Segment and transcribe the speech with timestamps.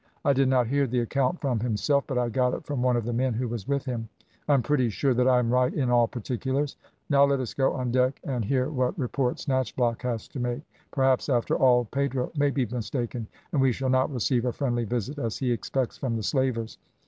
[0.25, 3.05] I did not hear the account from himself, but I got it from one of
[3.05, 4.09] the men who was with him.
[4.47, 6.75] I am pretty sure that I am right in all particulars.
[7.07, 10.63] Now let us go on deck and hear what report Snatchblock has to make.
[10.89, 15.19] Perhaps after all Pedro may be mistaken, and we shall not receive a friendly visit
[15.19, 16.79] as he expects from the slavers.